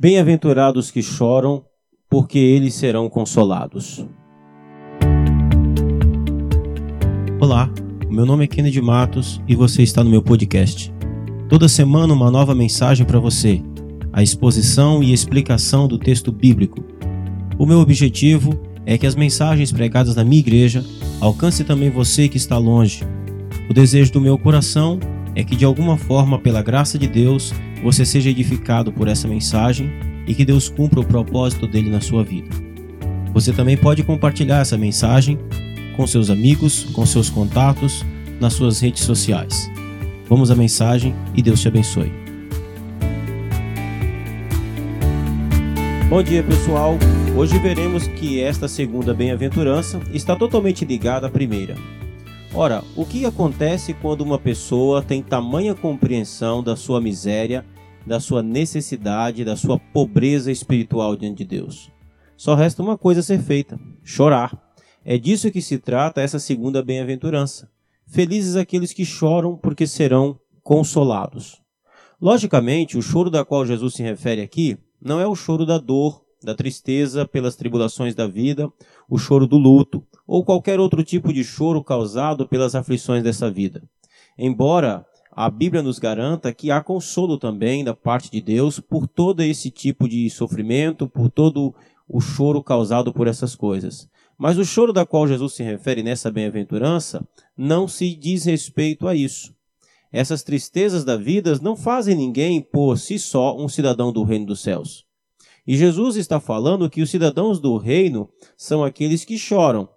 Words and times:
Bem-aventurados 0.00 0.92
que 0.92 1.02
choram, 1.02 1.64
porque 2.08 2.38
eles 2.38 2.74
serão 2.74 3.10
consolados. 3.10 4.06
Olá, 7.40 7.68
meu 8.08 8.24
nome 8.24 8.44
é 8.44 8.46
Kennedy 8.46 8.80
Matos 8.80 9.42
e 9.48 9.56
você 9.56 9.82
está 9.82 10.04
no 10.04 10.10
meu 10.10 10.22
podcast. 10.22 10.94
Toda 11.48 11.66
semana 11.66 12.14
uma 12.14 12.30
nova 12.30 12.54
mensagem 12.54 13.04
para 13.04 13.18
você, 13.18 13.60
a 14.12 14.22
exposição 14.22 15.02
e 15.02 15.12
explicação 15.12 15.88
do 15.88 15.98
texto 15.98 16.30
bíblico. 16.30 16.78
O 17.58 17.66
meu 17.66 17.80
objetivo 17.80 18.56
é 18.86 18.96
que 18.96 19.06
as 19.06 19.16
mensagens 19.16 19.72
pregadas 19.72 20.14
na 20.14 20.22
minha 20.22 20.38
igreja 20.38 20.84
alcancem 21.20 21.66
também 21.66 21.90
você 21.90 22.28
que 22.28 22.36
está 22.36 22.56
longe. 22.56 23.02
O 23.68 23.74
desejo 23.74 24.12
do 24.12 24.20
meu 24.20 24.38
coração 24.38 25.00
é 25.34 25.42
que 25.42 25.56
de 25.56 25.64
alguma 25.64 25.96
forma, 25.96 26.38
pela 26.38 26.62
graça 26.62 26.96
de 26.96 27.08
Deus, 27.08 27.52
você 27.82 28.04
seja 28.04 28.30
edificado 28.30 28.92
por 28.92 29.08
essa 29.08 29.28
mensagem 29.28 29.90
e 30.26 30.34
que 30.34 30.44
Deus 30.44 30.68
cumpra 30.68 31.00
o 31.00 31.04
propósito 31.04 31.66
dele 31.66 31.90
na 31.90 32.00
sua 32.00 32.22
vida. 32.22 32.48
Você 33.32 33.52
também 33.52 33.76
pode 33.76 34.02
compartilhar 34.02 34.60
essa 34.60 34.76
mensagem 34.76 35.38
com 35.96 36.06
seus 36.06 36.30
amigos, 36.30 36.84
com 36.92 37.04
seus 37.06 37.28
contatos, 37.30 38.04
nas 38.40 38.52
suas 38.52 38.80
redes 38.80 39.02
sociais. 39.02 39.70
Vamos 40.28 40.50
à 40.50 40.54
mensagem 40.54 41.14
e 41.34 41.42
Deus 41.42 41.60
te 41.60 41.68
abençoe. 41.68 42.12
Bom 46.08 46.22
dia, 46.22 46.42
pessoal. 46.42 46.98
Hoje 47.36 47.58
veremos 47.58 48.06
que 48.06 48.40
esta 48.40 48.66
segunda 48.66 49.12
bem-aventurança 49.12 50.00
está 50.12 50.34
totalmente 50.34 50.84
ligada 50.84 51.26
à 51.26 51.30
primeira. 51.30 51.74
Ora, 52.60 52.82
o 52.96 53.06
que 53.06 53.24
acontece 53.24 53.94
quando 53.94 54.22
uma 54.22 54.36
pessoa 54.36 55.00
tem 55.00 55.22
tamanha 55.22 55.76
compreensão 55.76 56.60
da 56.60 56.74
sua 56.74 57.00
miséria, 57.00 57.64
da 58.04 58.18
sua 58.18 58.42
necessidade, 58.42 59.44
da 59.44 59.54
sua 59.54 59.78
pobreza 59.78 60.50
espiritual 60.50 61.14
diante 61.14 61.44
de 61.44 61.44
Deus? 61.44 61.88
Só 62.36 62.56
resta 62.56 62.82
uma 62.82 62.98
coisa 62.98 63.20
a 63.20 63.22
ser 63.22 63.40
feita: 63.40 63.78
chorar. 64.02 64.60
É 65.04 65.16
disso 65.16 65.52
que 65.52 65.62
se 65.62 65.78
trata 65.78 66.20
essa 66.20 66.40
segunda 66.40 66.82
bem-aventurança. 66.82 67.70
Felizes 68.08 68.56
aqueles 68.56 68.92
que 68.92 69.04
choram, 69.04 69.56
porque 69.56 69.86
serão 69.86 70.36
consolados. 70.60 71.62
Logicamente, 72.20 72.98
o 72.98 73.02
choro 73.02 73.30
da 73.30 73.44
qual 73.44 73.64
Jesus 73.64 73.94
se 73.94 74.02
refere 74.02 74.42
aqui 74.42 74.76
não 75.00 75.20
é 75.20 75.26
o 75.28 75.36
choro 75.36 75.64
da 75.64 75.78
dor, 75.78 76.24
da 76.42 76.56
tristeza 76.56 77.24
pelas 77.24 77.54
tribulações 77.54 78.16
da 78.16 78.26
vida, 78.26 78.68
o 79.08 79.16
choro 79.16 79.46
do 79.46 79.56
luto, 79.56 80.04
ou 80.28 80.44
qualquer 80.44 80.78
outro 80.78 81.02
tipo 81.02 81.32
de 81.32 81.42
choro 81.42 81.82
causado 81.82 82.46
pelas 82.46 82.74
aflições 82.74 83.22
dessa 83.24 83.50
vida. 83.50 83.82
Embora 84.38 85.06
a 85.32 85.48
Bíblia 85.48 85.82
nos 85.82 85.98
garanta 85.98 86.52
que 86.52 86.70
há 86.70 86.82
consolo 86.82 87.38
também 87.38 87.82
da 87.82 87.94
parte 87.94 88.30
de 88.30 88.42
Deus 88.42 88.78
por 88.78 89.08
todo 89.08 89.42
esse 89.42 89.70
tipo 89.70 90.06
de 90.06 90.28
sofrimento, 90.28 91.08
por 91.08 91.30
todo 91.30 91.74
o 92.06 92.20
choro 92.20 92.62
causado 92.62 93.10
por 93.10 93.26
essas 93.26 93.56
coisas. 93.56 94.06
Mas 94.36 94.58
o 94.58 94.64
choro 94.64 94.92
da 94.92 95.06
qual 95.06 95.26
Jesus 95.26 95.54
se 95.54 95.62
refere 95.62 96.02
nessa 96.02 96.30
bem-aventurança 96.30 97.26
não 97.56 97.88
se 97.88 98.14
diz 98.14 98.44
respeito 98.44 99.08
a 99.08 99.14
isso. 99.14 99.54
Essas 100.12 100.42
tristezas 100.42 101.04
da 101.04 101.16
vida 101.16 101.58
não 101.62 101.74
fazem 101.74 102.14
ninguém 102.14 102.60
por 102.60 102.98
si 102.98 103.18
só 103.18 103.56
um 103.56 103.68
cidadão 103.68 104.12
do 104.12 104.24
reino 104.24 104.46
dos 104.46 104.60
céus. 104.60 105.04
E 105.66 105.76
Jesus 105.76 106.16
está 106.16 106.38
falando 106.38 106.88
que 106.88 107.02
os 107.02 107.10
cidadãos 107.10 107.60
do 107.60 107.76
reino 107.76 108.28
são 108.56 108.84
aqueles 108.84 109.24
que 109.24 109.38
choram. 109.38 109.88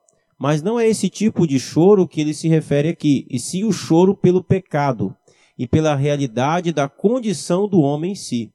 Mas 0.42 0.64
não 0.64 0.80
é 0.80 0.88
esse 0.88 1.08
tipo 1.08 1.46
de 1.46 1.60
choro 1.60 2.08
que 2.08 2.20
ele 2.20 2.34
se 2.34 2.48
refere 2.48 2.90
aqui, 2.90 3.28
e 3.30 3.38
sim 3.38 3.64
o 3.64 3.72
choro 3.72 4.16
pelo 4.16 4.44
pecado 4.44 5.16
e 5.56 5.68
pela 5.68 5.94
realidade 5.94 6.72
da 6.72 6.90
condição 6.90 7.68
do 7.68 7.80
homem 7.80 8.14
em 8.14 8.16
si. 8.16 8.52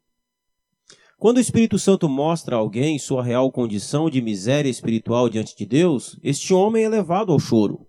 Quando 1.16 1.36
o 1.36 1.40
Espírito 1.40 1.78
Santo 1.78 2.08
mostra 2.08 2.56
a 2.56 2.58
alguém 2.58 2.98
sua 2.98 3.22
real 3.22 3.52
condição 3.52 4.10
de 4.10 4.20
miséria 4.20 4.68
espiritual 4.68 5.28
diante 5.28 5.56
de 5.56 5.64
Deus, 5.64 6.18
este 6.24 6.52
homem 6.52 6.82
é 6.82 6.88
levado 6.88 7.30
ao 7.30 7.38
choro. 7.38 7.86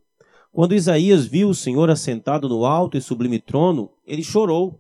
Quando 0.52 0.76
Isaías 0.76 1.26
viu 1.26 1.50
o 1.50 1.56
Senhor 1.56 1.90
assentado 1.90 2.48
no 2.48 2.66
alto 2.66 2.98
e 2.98 3.02
sublime 3.02 3.40
trono, 3.40 3.90
ele 4.06 4.22
chorou: 4.22 4.80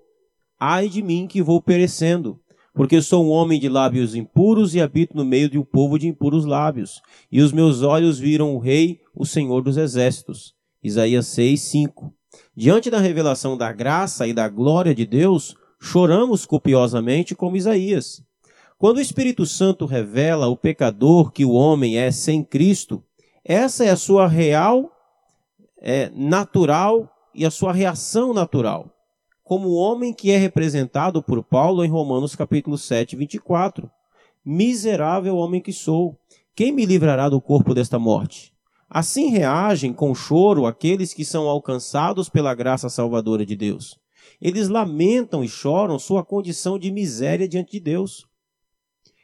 Ai 0.59 0.87
de 0.87 1.01
mim 1.01 1.25
que 1.25 1.41
vou 1.41 1.59
perecendo, 1.59 2.39
porque 2.77 3.01
sou 3.01 3.25
um 3.25 3.31
homem 3.31 3.59
de 3.59 3.67
lábios 3.67 4.13
impuros 4.13 4.75
e 4.75 4.79
habito 4.79 5.17
no 5.17 5.25
meio 5.25 5.49
de 5.49 5.57
um 5.57 5.63
povo 5.63 5.97
de 5.97 6.07
impuros 6.07 6.45
lábios. 6.45 7.01
E 7.31 7.41
os 7.41 7.51
meus 7.51 7.81
olhos 7.81 8.19
viram 8.19 8.55
o 8.55 8.59
Rei, 8.59 9.01
o 9.15 9.25
Senhor 9.25 9.63
dos 9.63 9.77
Exércitos. 9.77 10.53
Isaías 10.83 11.25
6, 11.25 11.59
5. 11.59 12.13
Diante 12.55 12.91
da 12.91 12.99
revelação 12.99 13.57
da 13.57 13.73
graça 13.73 14.27
e 14.27 14.33
da 14.33 14.47
glória 14.47 14.93
de 14.93 15.07
Deus, 15.07 15.55
choramos 15.81 16.45
copiosamente 16.45 17.33
como 17.33 17.57
Isaías. 17.57 18.21
Quando 18.77 18.97
o 18.97 19.01
Espírito 19.01 19.43
Santo 19.43 19.87
revela 19.87 20.47
o 20.47 20.55
pecador 20.55 21.31
que 21.31 21.43
o 21.43 21.53
homem 21.53 21.97
é 21.97 22.11
sem 22.11 22.43
Cristo, 22.43 23.03
essa 23.43 23.85
é 23.85 23.89
a 23.89 23.95
sua 23.95 24.27
real, 24.27 24.91
é, 25.81 26.11
natural 26.13 27.11
e 27.33 27.43
a 27.43 27.49
sua 27.49 27.73
reação 27.73 28.35
natural 28.35 28.93
como 29.47 29.69
o 29.69 29.75
homem 29.75 30.11
que 30.11 30.29
é 30.29 30.37
representado 30.37 31.23
por 31.23 31.41
Paulo 31.41 31.85
em 31.85 31.87
Romanos 31.87 32.35
capítulo 32.35 32.77
7, 32.77 33.15
24. 33.15 33.89
Miserável 34.43 35.37
homem 35.37 35.61
que 35.61 35.71
sou, 35.71 36.19
quem 36.53 36.69
me 36.69 36.85
livrará 36.85 37.29
do 37.29 37.39
corpo 37.39 37.73
desta 37.73 37.97
morte? 37.97 38.51
Assim 38.89 39.29
reagem 39.29 39.93
com 39.93 40.13
choro 40.13 40.65
aqueles 40.65 41.13
que 41.13 41.23
são 41.23 41.47
alcançados 41.47 42.27
pela 42.27 42.53
graça 42.53 42.89
salvadora 42.89 43.45
de 43.45 43.55
Deus. 43.55 43.97
Eles 44.41 44.67
lamentam 44.67 45.45
e 45.45 45.47
choram 45.47 45.97
sua 45.97 46.25
condição 46.25 46.77
de 46.77 46.91
miséria 46.91 47.47
diante 47.47 47.71
de 47.71 47.79
Deus. 47.79 48.27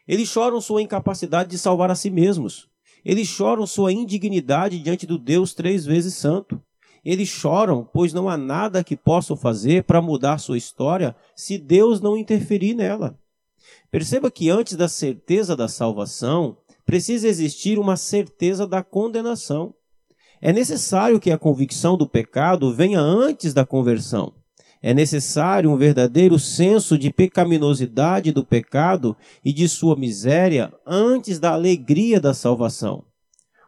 Eles 0.08 0.30
choram 0.30 0.62
sua 0.62 0.82
incapacidade 0.82 1.50
de 1.50 1.58
salvar 1.58 1.92
a 1.92 1.96
si 1.96 2.10
mesmos. 2.10 2.70
Eles 3.04 3.28
choram 3.28 3.68
sua 3.68 3.92
indignidade 3.92 4.80
diante 4.80 5.06
do 5.06 5.18
Deus 5.18 5.54
três 5.54 5.86
vezes 5.86 6.14
santo. 6.14 6.62
Eles 7.04 7.28
choram, 7.28 7.88
pois 7.92 8.14
não 8.14 8.30
há 8.30 8.38
nada 8.38 8.84
que 8.84 8.96
possam 8.96 9.36
fazer 9.36 9.84
para 9.84 10.02
mudar 10.02 10.38
sua 10.38 10.58
história 10.58 11.16
se 11.36 11.58
Deus 11.58 12.00
não 12.00 12.18
interferir 12.18 12.74
nela. 12.74 13.18
Perceba 13.92 14.32
que 14.32 14.50
antes 14.50 14.76
da 14.76 14.88
certeza 14.88 15.56
da 15.56 15.68
salvação, 15.68 16.58
precisa 16.86 17.28
existir 17.28 17.78
uma 17.78 17.98
certeza 17.98 18.66
da 18.66 18.82
condenação. 18.84 19.74
É 20.42 20.52
necessário 20.52 21.20
que 21.20 21.32
a 21.32 21.38
convicção 21.38 21.98
do 21.98 22.08
pecado 22.08 22.74
venha 22.74 23.00
antes 23.00 23.54
da 23.54 23.66
conversão. 23.66 24.34
É 24.82 24.94
necessário 24.94 25.72
um 25.72 25.78
verdadeiro 25.78 26.38
senso 26.38 26.98
de 26.98 27.10
pecaminosidade 27.10 28.34
do 28.34 28.44
pecado 28.44 29.16
e 29.44 29.54
de 29.54 29.70
sua 29.70 29.96
miséria 29.96 30.74
antes 30.86 31.40
da 31.40 31.54
alegria 31.54 32.20
da 32.20 32.34
salvação. 32.34 33.06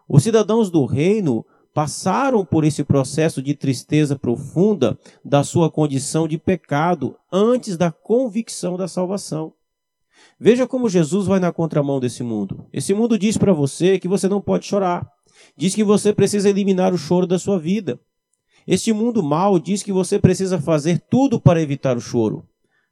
Os 0.09 0.23
cidadãos 0.23 0.69
do 0.69 0.85
reino 0.85 1.45
passaram 1.75 2.45
por 2.45 2.63
esse 2.63 2.85
processo 2.85 3.41
de 3.41 3.53
tristeza 3.53 4.17
profunda 4.17 4.97
da 5.25 5.43
sua 5.43 5.69
condição 5.69 6.25
de 6.25 6.37
pecado 6.37 7.17
antes 7.29 7.75
da 7.75 7.91
convicção 7.91 8.77
da 8.77 8.87
salvação. 8.87 9.51
Veja 10.39 10.65
como 10.65 10.87
Jesus 10.87 11.27
vai 11.27 11.37
na 11.37 11.51
contramão 11.51 11.99
desse 11.99 12.23
mundo. 12.23 12.65
Esse 12.71 12.93
mundo 12.93 13.19
diz 13.19 13.37
para 13.37 13.51
você 13.51 13.99
que 13.99 14.07
você 14.07 14.29
não 14.29 14.39
pode 14.39 14.65
chorar. 14.65 15.05
Diz 15.57 15.75
que 15.75 15.83
você 15.83 16.13
precisa 16.13 16.49
eliminar 16.49 16.93
o 16.93 16.97
choro 16.97 17.27
da 17.27 17.37
sua 17.37 17.59
vida. 17.59 17.99
Este 18.65 18.93
mundo 18.93 19.21
mal 19.21 19.59
diz 19.59 19.83
que 19.83 19.91
você 19.91 20.17
precisa 20.17 20.61
fazer 20.61 21.03
tudo 21.09 21.41
para 21.41 21.61
evitar 21.61 21.97
o 21.97 22.01
choro. 22.01 22.47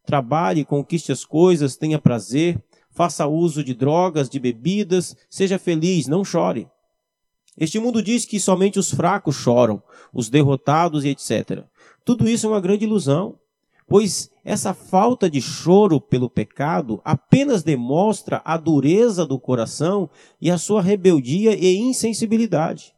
Trabalhe, 0.06 0.66
conquiste 0.66 1.10
as 1.10 1.24
coisas, 1.24 1.78
tenha 1.78 2.00
prazer, 2.00 2.62
faça 2.92 3.26
uso 3.28 3.64
de 3.64 3.74
drogas, 3.74 4.30
de 4.30 4.42
bebidas, 4.42 5.16
seja 5.30 5.58
feliz, 5.58 6.06
não 6.06 6.26
chore. 6.26 6.68
Este 7.58 7.80
mundo 7.80 8.02
diz 8.02 8.25
que 8.25 8.40
somente 8.40 8.80
os 8.80 8.91
fracos 8.91 9.36
choram, 9.36 9.81
os 10.14 10.30
derrotados 10.30 11.06
e 11.06 11.09
etc. 11.09 11.64
Tudo 12.03 12.28
isso 12.28 12.47
é 12.47 12.50
uma 12.50 12.62
grande 12.62 12.86
ilusão, 12.86 13.38
pois 13.88 14.30
essa 14.44 14.74
falta 14.74 15.30
de 15.30 15.41
choro 15.41 16.02
pelo 16.02 16.30
pecado 16.30 17.00
apenas 17.06 17.64
demonstra 17.64 18.41
a 18.44 18.58
dureza 18.58 19.26
do 19.26 19.40
coração 19.40 20.09
e 20.41 20.50
a 20.50 20.58
sua 20.58 20.82
rebeldia 20.82 21.55
e 21.55 21.78
insensibilidade. 21.78 22.94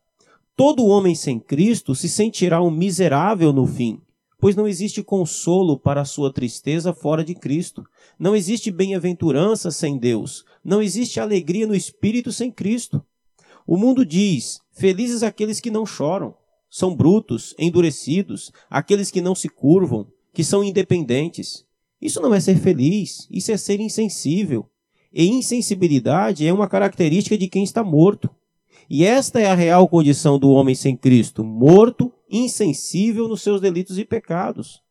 Todo 0.56 0.86
homem 0.86 1.14
sem 1.14 1.38
Cristo 1.38 1.94
se 1.94 2.08
sentirá 2.08 2.62
um 2.62 2.72
miserável 2.72 3.52
no 3.52 3.68
fim, 3.68 4.00
pois 4.40 4.56
não 4.56 4.68
existe 4.68 5.04
consolo 5.04 5.78
para 5.78 6.02
a 6.02 6.06
sua 6.06 6.32
tristeza 6.32 6.94
fora 6.94 7.26
de 7.26 7.36
Cristo. 7.36 7.84
Não 8.18 8.36
existe 8.36 8.72
bem-aventurança 8.72 9.70
sem 9.70 9.98
Deus. 9.98 10.46
Não 10.64 10.82
existe 10.82 11.20
alegria 11.20 11.68
no 11.68 11.76
espírito 11.76 12.32
sem 12.32 12.50
Cristo. 12.50 13.04
O 13.68 13.78
mundo 13.78 14.06
diz: 14.06 14.62
felizes 14.72 15.24
aqueles 15.24 15.60
que 15.60 15.72
não 15.72 15.86
choram, 15.86 16.36
são 16.70 16.96
brutos, 16.96 17.56
endurecidos, 17.58 18.52
aqueles 18.70 19.10
que 19.10 19.22
não 19.22 19.34
se 19.34 19.50
curvam, 19.50 20.08
que 20.34 20.44
são 20.44 20.64
independentes. 20.64 21.66
Isso 22.02 22.22
não 22.22 22.34
é 22.34 22.40
ser 22.40 22.58
feliz, 22.60 23.28
isso 23.32 23.52
é 23.52 23.58
ser 23.58 23.80
insensível. 23.80 24.70
E 25.12 25.28
insensibilidade 25.28 26.46
é 26.46 26.54
uma 26.54 26.68
característica 26.68 27.38
de 27.38 27.48
quem 27.48 27.64
está 27.64 27.84
morto. 27.84 28.30
E 28.90 29.04
esta 29.04 29.40
é 29.40 29.48
a 29.48 29.56
real 29.56 29.88
condição 29.88 30.38
do 30.38 30.50
homem 30.50 30.76
sem 30.76 30.96
Cristo: 30.96 31.44
morto, 31.44 32.12
insensível 32.30 33.28
nos 33.28 33.42
seus 33.42 33.60
delitos 33.60 33.98
e 33.98 34.06
pecados. 34.06 34.84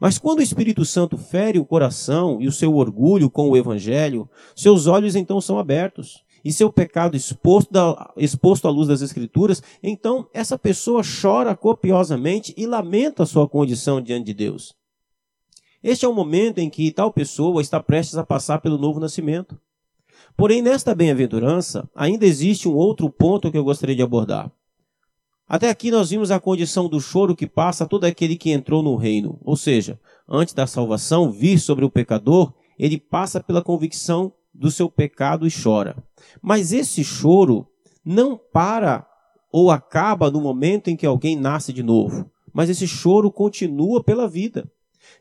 Mas 0.00 0.18
quando 0.18 0.38
o 0.38 0.42
Espírito 0.42 0.84
Santo 0.84 1.18
fere 1.18 1.58
o 1.58 1.64
coração 1.64 2.40
e 2.40 2.48
o 2.48 2.52
seu 2.52 2.74
orgulho 2.74 3.30
com 3.30 3.50
o 3.50 3.56
Evangelho, 3.56 4.28
seus 4.56 4.86
olhos 4.86 5.14
então 5.14 5.40
são 5.40 5.58
abertos 5.58 6.23
e 6.44 6.52
seu 6.52 6.70
pecado 6.70 7.16
exposto, 7.16 7.72
da, 7.72 8.12
exposto 8.16 8.68
à 8.68 8.70
luz 8.70 8.88
das 8.88 9.00
Escrituras, 9.00 9.62
então 9.82 10.28
essa 10.34 10.58
pessoa 10.58 11.02
chora 11.02 11.56
copiosamente 11.56 12.52
e 12.56 12.66
lamenta 12.66 13.22
a 13.22 13.26
sua 13.26 13.48
condição 13.48 14.00
diante 14.00 14.26
de 14.26 14.34
Deus. 14.34 14.74
Este 15.82 16.04
é 16.04 16.08
o 16.08 16.14
momento 16.14 16.58
em 16.58 16.68
que 16.68 16.90
tal 16.90 17.12
pessoa 17.12 17.60
está 17.60 17.80
prestes 17.80 18.16
a 18.16 18.24
passar 18.24 18.58
pelo 18.60 18.78
novo 18.78 19.00
nascimento. 19.00 19.58
Porém, 20.36 20.62
nesta 20.62 20.94
bem-aventurança, 20.94 21.88
ainda 21.94 22.26
existe 22.26 22.68
um 22.68 22.74
outro 22.74 23.08
ponto 23.10 23.50
que 23.50 23.58
eu 23.58 23.64
gostaria 23.64 23.94
de 23.94 24.02
abordar. 24.02 24.50
Até 25.46 25.68
aqui 25.68 25.90
nós 25.90 26.10
vimos 26.10 26.30
a 26.30 26.40
condição 26.40 26.88
do 26.88 27.00
choro 27.00 27.36
que 27.36 27.46
passa 27.46 27.86
todo 27.86 28.04
aquele 28.04 28.36
que 28.36 28.50
entrou 28.50 28.82
no 28.82 28.96
reino, 28.96 29.38
ou 29.44 29.56
seja, 29.56 30.00
antes 30.26 30.54
da 30.54 30.66
salvação 30.66 31.30
vir 31.30 31.58
sobre 31.58 31.84
o 31.84 31.90
pecador, 31.90 32.52
ele 32.78 32.98
passa 32.98 33.42
pela 33.42 33.62
convicção 33.62 34.32
do 34.54 34.70
seu 34.70 34.88
pecado 34.88 35.46
e 35.46 35.50
chora. 35.50 35.96
Mas 36.42 36.72
esse 36.72 37.02
choro 37.02 37.66
não 38.04 38.36
para 38.36 39.06
ou 39.50 39.70
acaba 39.70 40.30
no 40.30 40.40
momento 40.40 40.88
em 40.88 40.96
que 40.96 41.06
alguém 41.06 41.36
nasce 41.36 41.72
de 41.72 41.82
novo, 41.82 42.30
mas 42.52 42.68
esse 42.68 42.88
choro 42.88 43.30
continua 43.30 44.02
pela 44.02 44.28
vida. 44.28 44.70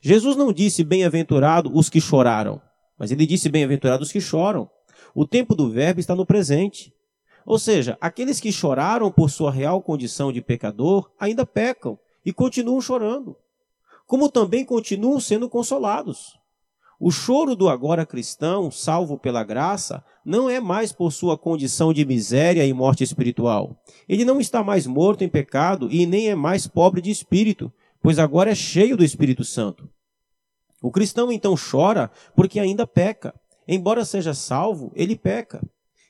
Jesus 0.01 0.35
não 0.35 0.51
disse 0.51 0.83
bem-aventurado 0.83 1.71
os 1.73 1.89
que 1.89 2.01
choraram, 2.01 2.61
mas 2.97 3.11
ele 3.11 3.25
disse 3.25 3.49
bem-aventurados 3.49 4.07
os 4.07 4.11
que 4.11 4.19
choram. 4.19 4.69
O 5.13 5.27
tempo 5.27 5.55
do 5.55 5.69
verbo 5.69 5.99
está 5.99 6.15
no 6.15 6.25
presente. 6.25 6.93
Ou 7.45 7.59
seja, 7.59 7.97
aqueles 7.99 8.39
que 8.39 8.51
choraram 8.51 9.11
por 9.11 9.29
sua 9.29 9.51
real 9.51 9.81
condição 9.81 10.31
de 10.31 10.41
pecador 10.41 11.11
ainda 11.19 11.45
pecam 11.45 11.99
e 12.25 12.31
continuam 12.31 12.79
chorando, 12.79 13.35
como 14.07 14.29
também 14.29 14.63
continuam 14.63 15.19
sendo 15.19 15.49
consolados. 15.49 16.39
O 17.05 17.11
choro 17.11 17.53
do 17.53 17.67
agora 17.67 18.05
cristão, 18.05 18.71
salvo 18.71 19.17
pela 19.17 19.43
graça, 19.43 20.01
não 20.23 20.49
é 20.49 20.61
mais 20.61 20.93
por 20.93 21.11
sua 21.11 21.37
condição 21.37 21.91
de 21.91 22.05
miséria 22.05 22.65
e 22.65 22.71
morte 22.71 23.03
espiritual. 23.03 23.75
Ele 24.07 24.23
não 24.23 24.39
está 24.39 24.63
mais 24.63 24.87
morto 24.87 25.21
em 25.21 25.27
pecado 25.27 25.89
e 25.91 26.05
nem 26.05 26.29
é 26.29 26.35
mais 26.35 26.65
pobre 26.65 27.01
de 27.01 27.11
espírito, 27.11 27.69
pois 28.01 28.19
agora 28.19 28.51
é 28.51 28.55
cheio 28.55 28.95
do 28.95 29.03
Espírito 29.03 29.43
Santo. 29.43 29.89
O 30.81 30.89
cristão 30.91 31.29
então 31.29 31.55
chora 31.57 32.09
porque 32.37 32.57
ainda 32.57 32.87
peca. 32.87 33.37
Embora 33.67 34.05
seja 34.05 34.33
salvo, 34.33 34.89
ele 34.95 35.17
peca. 35.17 35.61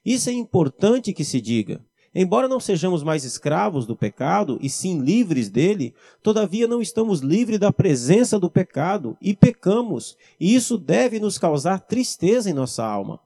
Isso 0.06 0.30
é 0.30 0.34
importante 0.34 1.12
que 1.12 1.26
se 1.26 1.42
diga. 1.42 1.84
Embora 2.16 2.48
não 2.48 2.60
sejamos 2.60 3.02
mais 3.02 3.24
escravos 3.24 3.88
do 3.88 3.96
pecado, 3.96 4.60
e 4.62 4.70
sim 4.70 5.00
livres 5.00 5.50
dele, 5.50 5.96
todavia 6.22 6.68
não 6.68 6.80
estamos 6.80 7.22
livres 7.22 7.60
da 7.60 7.74
presença 7.74 8.40
do 8.40 8.52
pecado 8.52 9.18
e 9.20 9.36
pecamos, 9.36 10.16
e 10.40 10.54
isso 10.54 10.78
deve 10.78 11.20
nos 11.20 11.40
causar 11.40 11.80
tristeza 11.80 12.50
em 12.50 12.54
nossa 12.54 12.86
alma. 12.86 13.20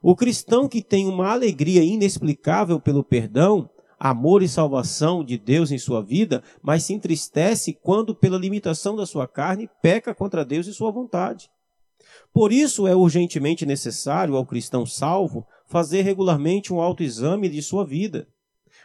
O 0.00 0.14
cristão 0.14 0.68
que 0.68 0.80
tem 0.80 1.06
uma 1.08 1.30
alegria 1.30 1.82
inexplicável 1.82 2.78
pelo 2.78 3.02
perdão, 3.02 3.68
amor 3.98 4.42
e 4.42 4.48
salvação 4.48 5.24
de 5.24 5.36
Deus 5.36 5.72
em 5.72 5.78
sua 5.78 6.00
vida, 6.00 6.42
mas 6.62 6.84
se 6.84 6.94
entristece 6.94 7.76
quando, 7.82 8.14
pela 8.14 8.38
limitação 8.38 8.94
da 8.94 9.04
sua 9.04 9.26
carne, 9.26 9.68
peca 9.82 10.14
contra 10.14 10.44
Deus 10.44 10.66
e 10.68 10.72
sua 10.72 10.90
vontade. 10.90 11.50
Por 12.32 12.52
isso 12.52 12.86
é 12.86 12.94
urgentemente 12.94 13.66
necessário 13.66 14.36
ao 14.36 14.46
cristão 14.46 14.86
salvo 14.86 15.46
fazer 15.70 16.02
regularmente 16.02 16.72
um 16.74 16.80
autoexame 16.80 17.48
de 17.48 17.62
sua 17.62 17.86
vida. 17.86 18.28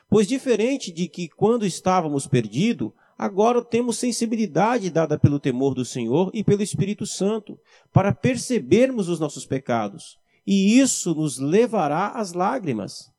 Pois, 0.07 0.27
diferente 0.27 0.91
de 0.91 1.07
que 1.07 1.27
quando 1.27 1.65
estávamos 1.65 2.27
perdidos, 2.27 2.91
agora 3.17 3.65
temos 3.65 3.97
sensibilidade 3.97 4.91
dada 4.91 5.17
pelo 5.17 5.39
temor 5.39 5.73
do 5.73 5.83
Senhor 5.83 6.29
e 6.31 6.43
pelo 6.43 6.61
Espírito 6.61 7.03
Santo, 7.03 7.59
para 7.91 8.13
percebermos 8.13 9.09
os 9.09 9.19
nossos 9.19 9.47
pecados. 9.47 10.19
E 10.45 10.77
isso 10.77 11.15
nos 11.15 11.39
levará 11.39 12.09
às 12.09 12.33
lágrimas. 12.33 13.11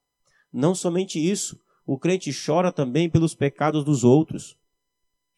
Não 0.53 0.73
somente 0.73 1.19
isso, 1.19 1.59
o 1.85 1.99
crente 1.99 2.31
chora 2.33 2.71
também 2.71 3.11
pelos 3.11 3.35
pecados 3.35 3.83
dos 3.83 4.05
outros. 4.05 4.57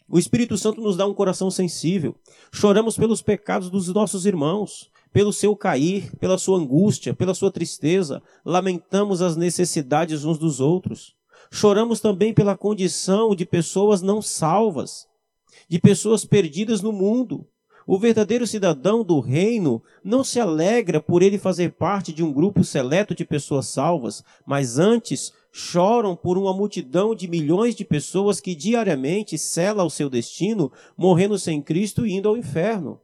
O 0.06 0.19
Espírito 0.19 0.58
Santo 0.58 0.82
nos 0.82 0.98
dá 0.98 1.06
um 1.06 1.14
coração 1.14 1.50
sensível. 1.50 2.14
Choramos 2.52 2.94
pelos 2.98 3.22
pecados 3.22 3.70
dos 3.70 3.88
nossos 3.88 4.26
irmãos, 4.26 4.90
pelo 5.12 5.32
seu 5.32 5.56
cair, 5.56 6.14
pela 6.16 6.38
sua 6.38 6.58
angústia, 6.58 7.14
pela 7.14 7.34
sua 7.34 7.50
tristeza. 7.50 8.22
Lamentamos 8.44 9.22
as 9.22 9.37
necessidades 9.37 10.25
uns 10.25 10.38
dos 10.38 10.60
outros. 10.60 11.14
Choramos 11.50 12.00
também 12.00 12.34
pela 12.34 12.56
condição 12.56 13.34
de 13.34 13.46
pessoas 13.46 14.02
não 14.02 14.20
salvas, 14.20 15.06
de 15.69 15.78
pessoas 15.78 16.25
perdidas 16.25 16.82
no 16.82 16.93
mundo. 16.93 17.46
O 17.87 17.99
verdadeiro 17.99 18.46
cidadão 18.46 19.02
do 19.02 19.19
reino 19.19 19.82
não 20.05 20.22
se 20.22 20.38
alegra 20.38 21.00
por 21.00 21.22
ele 21.22 21.38
fazer 21.38 21.72
parte 21.72 22.12
de 22.12 22.22
um 22.22 22.31
grupo 22.31 22.62
seleto 22.62 23.14
de 23.14 23.25
pessoas 23.25 23.66
salvas, 23.69 24.22
mas 24.46 24.78
antes 24.78 25.32
choram 25.50 26.14
por 26.14 26.37
uma 26.37 26.52
multidão 26.52 27.14
de 27.14 27.26
milhões 27.26 27.75
de 27.75 27.87
pessoas 27.87 28.40
que 28.40 28.54
diariamente 28.54 29.38
sela 29.38 29.84
o 29.84 29.90
seu 29.90 30.11
destino, 30.11 30.70
morrendo 30.99 31.38
sem 31.38 31.62
Cristo 31.62 32.06
e 32.06 32.12
indo 32.12 32.28
ao 32.28 32.37
inferno. 32.37 33.00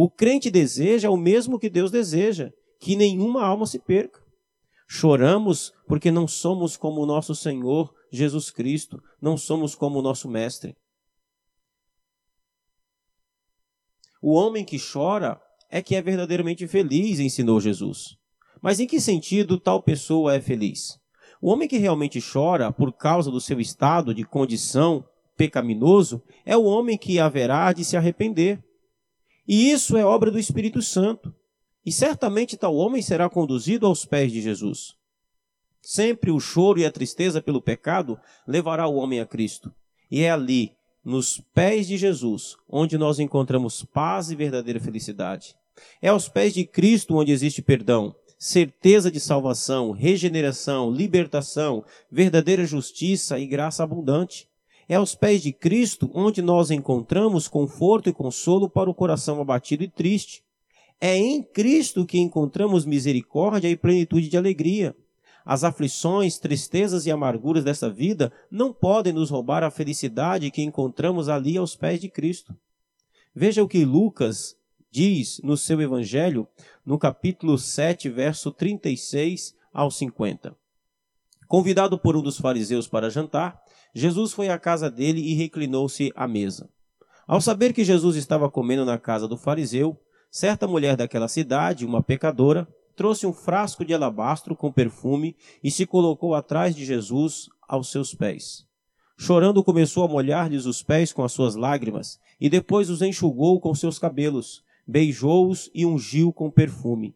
O 0.00 0.08
crente 0.08 0.48
deseja 0.48 1.10
o 1.10 1.16
mesmo 1.16 1.58
que 1.58 1.68
Deus 1.68 1.90
deseja, 1.90 2.52
que 2.78 2.94
nenhuma 2.94 3.44
alma 3.44 3.66
se 3.66 3.80
perca. 3.80 4.22
Choramos 4.86 5.72
porque 5.88 6.12
não 6.12 6.28
somos 6.28 6.76
como 6.76 7.00
o 7.00 7.04
nosso 7.04 7.34
Senhor 7.34 7.92
Jesus 8.08 8.48
Cristo, 8.48 9.02
não 9.20 9.36
somos 9.36 9.74
como 9.74 9.98
o 9.98 10.02
nosso 10.02 10.28
Mestre. 10.28 10.76
O 14.22 14.34
homem 14.34 14.64
que 14.64 14.78
chora 14.78 15.42
é 15.68 15.82
que 15.82 15.96
é 15.96 16.00
verdadeiramente 16.00 16.68
feliz, 16.68 17.18
ensinou 17.18 17.60
Jesus. 17.60 18.16
Mas 18.62 18.78
em 18.78 18.86
que 18.86 19.00
sentido 19.00 19.58
tal 19.58 19.82
pessoa 19.82 20.32
é 20.32 20.40
feliz? 20.40 20.96
O 21.42 21.50
homem 21.50 21.66
que 21.66 21.76
realmente 21.76 22.20
chora 22.20 22.70
por 22.70 22.92
causa 22.92 23.32
do 23.32 23.40
seu 23.40 23.58
estado 23.58 24.14
de 24.14 24.22
condição 24.22 25.04
pecaminoso 25.36 26.22
é 26.46 26.56
o 26.56 26.62
homem 26.62 26.96
que 26.96 27.18
haverá 27.18 27.72
de 27.72 27.84
se 27.84 27.96
arrepender. 27.96 28.62
E 29.48 29.70
isso 29.70 29.96
é 29.96 30.04
obra 30.04 30.30
do 30.30 30.38
Espírito 30.38 30.82
Santo. 30.82 31.34
E 31.84 31.90
certamente 31.90 32.54
tal 32.54 32.76
homem 32.76 33.00
será 33.00 33.30
conduzido 33.30 33.86
aos 33.86 34.04
pés 34.04 34.30
de 34.30 34.42
Jesus. 34.42 34.94
Sempre 35.80 36.30
o 36.30 36.38
choro 36.38 36.78
e 36.78 36.84
a 36.84 36.92
tristeza 36.92 37.40
pelo 37.40 37.62
pecado 37.62 38.20
levará 38.46 38.86
o 38.86 38.96
homem 38.96 39.20
a 39.20 39.26
Cristo. 39.26 39.72
E 40.10 40.20
é 40.20 40.30
ali, 40.30 40.72
nos 41.02 41.40
pés 41.54 41.86
de 41.86 41.96
Jesus, 41.96 42.56
onde 42.68 42.98
nós 42.98 43.18
encontramos 43.18 43.82
paz 43.82 44.30
e 44.30 44.36
verdadeira 44.36 44.78
felicidade. 44.78 45.56
É 46.02 46.08
aos 46.08 46.28
pés 46.28 46.52
de 46.52 46.66
Cristo 46.66 47.16
onde 47.16 47.32
existe 47.32 47.62
perdão, 47.62 48.14
certeza 48.38 49.10
de 49.10 49.18
salvação, 49.18 49.92
regeneração, 49.92 50.90
libertação, 50.90 51.82
verdadeira 52.10 52.66
justiça 52.66 53.38
e 53.38 53.46
graça 53.46 53.82
abundante. 53.82 54.46
É 54.88 54.94
aos 54.94 55.14
pés 55.14 55.42
de 55.42 55.52
Cristo 55.52 56.10
onde 56.14 56.40
nós 56.40 56.70
encontramos 56.70 57.46
conforto 57.46 58.08
e 58.08 58.12
consolo 58.12 58.70
para 58.70 58.88
o 58.88 58.94
coração 58.94 59.40
abatido 59.40 59.84
e 59.84 59.88
triste. 59.88 60.42
É 61.00 61.14
em 61.16 61.42
Cristo 61.42 62.06
que 62.06 62.18
encontramos 62.18 62.86
misericórdia 62.86 63.68
e 63.68 63.76
plenitude 63.76 64.28
de 64.28 64.36
alegria. 64.36 64.96
As 65.44 65.62
aflições, 65.62 66.38
tristezas 66.38 67.06
e 67.06 67.10
amarguras 67.10 67.64
dessa 67.64 67.88
vida 67.88 68.32
não 68.50 68.72
podem 68.72 69.12
nos 69.12 69.30
roubar 69.30 69.62
a 69.62 69.70
felicidade 69.70 70.50
que 70.50 70.62
encontramos 70.62 71.28
ali 71.28 71.56
aos 71.56 71.76
pés 71.76 72.00
de 72.00 72.08
Cristo. 72.08 72.56
Veja 73.34 73.62
o 73.62 73.68
que 73.68 73.84
Lucas 73.84 74.56
diz 74.90 75.40
no 75.44 75.56
seu 75.56 75.80
evangelho, 75.80 76.48
no 76.84 76.98
capítulo 76.98 77.58
7, 77.58 78.08
verso 78.08 78.50
36 78.50 79.54
ao 79.72 79.90
50. 79.90 80.56
Convidado 81.48 81.98
por 81.98 82.14
um 82.14 82.22
dos 82.22 82.38
fariseus 82.38 82.86
para 82.86 83.10
jantar, 83.10 83.58
Jesus 83.94 84.32
foi 84.32 84.50
à 84.50 84.58
casa 84.58 84.90
dele 84.90 85.20
e 85.20 85.34
reclinou-se 85.34 86.12
à 86.14 86.28
mesa. 86.28 86.68
Ao 87.26 87.40
saber 87.40 87.72
que 87.72 87.82
Jesus 87.82 88.16
estava 88.16 88.50
comendo 88.50 88.84
na 88.84 88.98
casa 88.98 89.26
do 89.26 89.36
fariseu, 89.36 89.98
certa 90.30 90.68
mulher 90.68 90.94
daquela 90.94 91.26
cidade, 91.26 91.86
uma 91.86 92.02
pecadora, 92.02 92.68
trouxe 92.94 93.26
um 93.26 93.32
frasco 93.32 93.84
de 93.84 93.94
alabastro 93.94 94.54
com 94.54 94.70
perfume 94.70 95.34
e 95.64 95.70
se 95.70 95.86
colocou 95.86 96.34
atrás 96.34 96.76
de 96.76 96.84
Jesus 96.84 97.46
aos 97.66 97.90
seus 97.90 98.14
pés. 98.14 98.66
Chorando, 99.16 99.64
começou 99.64 100.04
a 100.04 100.08
molhar-lhes 100.08 100.66
os 100.66 100.82
pés 100.82 101.12
com 101.12 101.24
as 101.24 101.32
suas 101.32 101.54
lágrimas 101.56 102.20
e 102.40 102.48
depois 102.48 102.90
os 102.90 103.02
enxugou 103.02 103.60
com 103.60 103.74
seus 103.74 103.98
cabelos 103.98 104.62
beijou-os 104.88 105.70
e 105.74 105.84
ungiu 105.84 106.32
com 106.32 106.50
perfume. 106.50 107.14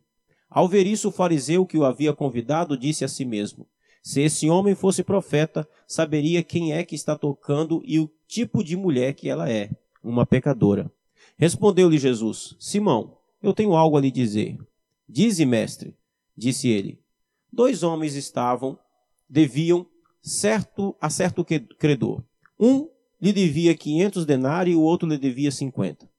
Ao 0.50 0.68
ver 0.68 0.86
isso, 0.86 1.08
o 1.08 1.12
fariseu 1.12 1.64
que 1.64 1.78
o 1.78 1.86
havia 1.86 2.12
convidado 2.12 2.76
disse 2.76 3.02
a 3.02 3.08
si 3.08 3.24
mesmo: 3.24 3.66
Se 4.02 4.20
esse 4.20 4.50
homem 4.50 4.74
fosse 4.74 5.04
profeta, 5.04 5.66
saberia 5.86 6.42
quem 6.42 6.72
é 6.72 6.84
que 6.84 6.96
está 6.96 7.16
tocando 7.16 7.80
e 7.84 8.00
o 8.00 8.10
tipo 8.26 8.64
de 8.64 8.76
mulher 8.76 9.14
que 9.14 9.28
ela 9.28 9.48
é, 9.48 9.70
uma 10.02 10.26
pecadora. 10.26 10.90
Respondeu-lhe 11.38 11.98
Jesus: 11.98 12.56
Simão, 12.58 13.16
eu 13.40 13.54
tenho 13.54 13.76
algo 13.76 13.96
a 13.96 14.00
lhe 14.00 14.10
dizer. 14.10 14.58
Dize, 15.08 15.46
mestre, 15.46 15.94
disse 16.36 16.68
ele. 16.68 16.98
Dois 17.52 17.82
homens 17.82 18.16
estavam, 18.16 18.78
deviam 19.28 19.86
certo 20.20 20.96
a 21.00 21.08
certo 21.08 21.44
credor. 21.44 22.22
Um 22.58 22.88
lhe 23.20 23.32
devia 23.32 23.76
quinhentos 23.76 24.26
denários 24.26 24.74
e 24.74 24.78
o 24.78 24.82
outro 24.82 25.08
lhe 25.08 25.18
devia 25.18 25.52
cinquenta. 25.52 26.10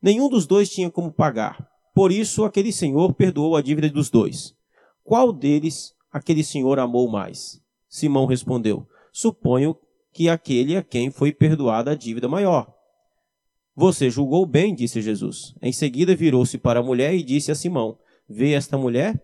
Nenhum 0.00 0.28
dos 0.28 0.46
dois 0.46 0.68
tinha 0.68 0.90
como 0.90 1.10
pagar. 1.10 1.68
Por 1.94 2.12
isso, 2.12 2.44
aquele 2.44 2.72
senhor 2.72 3.14
perdoou 3.14 3.56
a 3.56 3.62
dívida 3.62 3.88
dos 3.90 4.10
dois. 4.10 4.54
Qual 5.04 5.32
deles 5.32 5.94
aquele 6.12 6.44
senhor 6.44 6.78
amou 6.78 7.08
mais? 7.08 7.60
Simão 7.88 8.26
respondeu: 8.26 8.86
Suponho 9.12 9.76
que 10.12 10.28
aquele 10.28 10.76
a 10.76 10.82
quem 10.82 11.10
foi 11.10 11.32
perdoada 11.32 11.92
a 11.92 11.94
dívida 11.94 12.28
maior. 12.28 12.72
Você 13.74 14.10
julgou 14.10 14.44
bem, 14.44 14.74
disse 14.74 15.00
Jesus. 15.00 15.54
Em 15.62 15.72
seguida 15.72 16.14
virou-se 16.14 16.58
para 16.58 16.80
a 16.80 16.82
mulher 16.82 17.14
e 17.14 17.22
disse 17.22 17.50
a 17.50 17.54
Simão: 17.54 17.98
Vê 18.28 18.52
esta 18.52 18.76
mulher? 18.76 19.22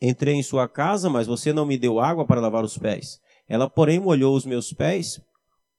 Entrei 0.00 0.34
em 0.34 0.42
sua 0.42 0.68
casa, 0.68 1.10
mas 1.10 1.26
você 1.26 1.52
não 1.52 1.66
me 1.66 1.76
deu 1.76 1.98
água 1.98 2.24
para 2.24 2.40
lavar 2.40 2.64
os 2.64 2.78
pés. 2.78 3.20
Ela, 3.48 3.68
porém, 3.68 3.98
molhou 3.98 4.36
os 4.36 4.44
meus 4.46 4.72
pés 4.72 5.20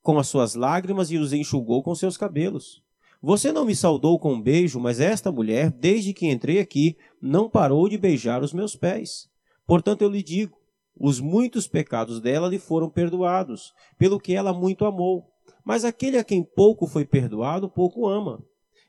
com 0.02 0.18
as 0.18 0.28
suas 0.28 0.56
lágrimas 0.56 1.12
e 1.12 1.18
os 1.18 1.34
enxugou 1.34 1.84
com 1.84 1.94
seus 1.94 2.18
cabelos. 2.18 2.82
Você 3.22 3.52
não 3.52 3.66
me 3.66 3.76
saudou 3.76 4.18
com 4.20 4.34
um 4.34 4.42
beijo, 4.42 4.80
mas 4.80 5.00
esta 5.00 5.32
mulher, 5.32 5.72
desde 5.72 6.14
que 6.14 6.28
entrei 6.28 6.60
aqui, 6.60 6.96
não 7.22 7.50
parou 7.50 7.90
de 7.90 7.98
beijar 7.98 8.42
os 8.44 8.54
meus 8.54 8.76
pés. 8.76 9.30
Portanto, 9.68 10.02
eu 10.02 10.10
lhe 10.10 10.24
digo: 10.24 10.58
os 11.00 11.20
muitos 11.20 11.68
pecados 11.68 12.20
dela 12.20 12.48
lhe 12.48 12.58
foram 12.58 12.90
perdoados, 12.90 13.74
pelo 13.98 14.20
que 14.20 14.34
ela 14.34 14.54
muito 14.54 14.86
amou. 14.86 15.30
Mas 15.64 15.84
aquele 15.84 16.18
a 16.18 16.24
quem 16.24 16.44
pouco 16.44 16.88
foi 16.88 17.06
perdoado, 17.06 17.70
pouco 17.70 18.08
ama. 18.08 18.42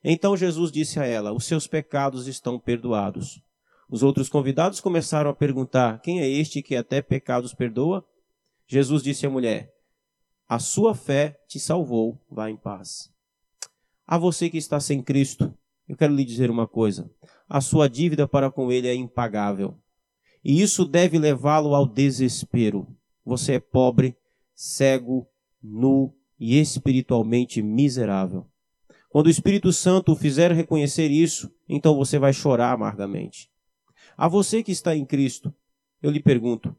Então 0.03 0.37
Jesus 0.37 0.71
disse 0.71 1.01
a 1.01 1.05
ela: 1.05 1.33
Os 1.33 1.45
seus 1.45 1.67
pecados 1.67 2.27
estão 2.29 2.59
perdoados. 2.59 3.43
Os 3.91 4.03
outros 4.03 4.29
convidados 4.29 4.81
começaram 4.81 5.29
a 5.29 5.35
perguntar: 5.35 6.01
Quem 6.01 6.21
é 6.21 6.29
este 6.29 6.63
que 6.63 6.77
até 6.77 7.03
pecados 7.03 7.53
perdoa? 7.53 8.05
Jesus 8.67 9.03
disse 9.03 9.27
à 9.27 9.31
mulher: 9.31 9.75
A 10.49 10.59
sua 10.59 10.95
fé 10.95 11.39
te 11.49 11.59
salvou, 11.59 12.19
vá 12.31 12.49
em 12.49 12.57
paz. 12.57 13.11
A 14.07 14.17
você 14.17 14.49
que 14.49 14.57
está 14.57 14.79
sem 14.81 15.03
Cristo, 15.03 15.53
eu 15.89 15.97
quero 15.97 16.15
lhe 16.15 16.25
dizer 16.25 16.51
uma 16.51 16.69
coisa: 16.69 17.11
a 17.49 17.61
sua 17.61 17.89
dívida 17.89 18.29
para 18.29 18.51
com 18.51 18.71
Ele 18.71 18.89
é 18.89 18.95
impagável. 18.95 19.77
E 20.45 20.61
isso 20.63 20.85
deve 20.85 21.19
levá-lo 21.19 21.75
ao 21.75 21.87
desespero. 21.87 22.87
Você 23.25 23.55
é 23.55 23.61
pobre, 23.61 24.17
cego, 24.55 25.27
nu 25.63 26.15
e 26.39 26.59
espiritualmente 26.59 27.61
miserável. 27.63 28.47
Quando 29.11 29.27
o 29.27 29.31
Espírito 29.31 29.73
Santo 29.73 30.13
o 30.13 30.17
fizer 30.17 30.53
reconhecer 30.53 31.11
isso, 31.11 31.51
então 31.69 31.97
você 31.97 32.19
vai 32.19 32.33
chorar 32.33 32.73
amargamente. 32.73 33.51
A 34.17 34.29
você 34.29 34.63
que 34.63 34.73
está 34.73 34.95
em 34.95 35.05
Cristo, 35.05 35.53
eu 36.03 36.11
lhe 36.11 36.21
pergunto: 36.21 36.75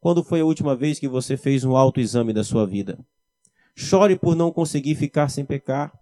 quando 0.00 0.22
foi 0.22 0.40
a 0.40 0.44
última 0.44 0.74
vez 0.74 0.98
que 0.98 1.08
você 1.08 1.36
fez 1.36 1.64
um 1.64 1.76
autoexame 1.76 2.32
da 2.32 2.44
sua 2.44 2.66
vida? 2.66 2.98
Chore 3.76 4.16
por 4.16 4.36
não 4.36 4.52
conseguir 4.52 4.94
ficar 4.94 5.28
sem 5.28 5.44
pecar. 5.44 5.92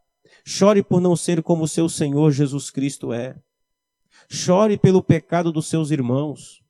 Chore 0.45 0.83
por 0.83 1.01
não 1.01 1.17
ser 1.17 1.43
como 1.43 1.69
seu 1.69 1.89
Senhor 1.89 2.31
Jesus 2.31 2.71
Cristo 2.71 3.13
é. 3.13 3.37
Chore 4.29 4.77
pelo 4.77 5.03
pecado 5.03 5.53
dos 5.53 5.67
seus 5.67 5.91
irmãos. 5.91 6.62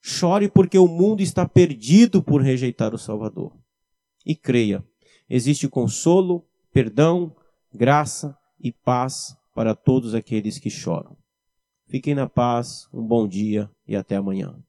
Chore 0.00 0.48
porque 0.48 0.78
o 0.78 0.86
mundo 0.86 1.20
está 1.20 1.46
perdido 1.46 2.22
por 2.22 2.42
rejeitar 2.42 2.94
o 2.94 2.98
Salvador. 2.98 3.52
E 4.24 4.34
creia, 4.34 4.84
existe 5.28 5.68
consolo, 5.68 6.46
perdão, 6.72 7.34
graça 7.72 8.36
e 8.60 8.72
paz 8.72 9.36
para 9.54 9.74
todos 9.74 10.14
aqueles 10.14 10.58
que 10.58 10.70
choram. 10.70 11.16
Fiquem 11.86 12.14
na 12.14 12.28
paz, 12.28 12.88
um 12.92 13.04
bom 13.04 13.26
dia 13.26 13.70
e 13.86 13.96
até 13.96 14.16
amanhã. 14.16 14.62